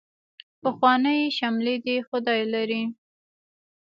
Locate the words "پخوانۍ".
0.61-1.21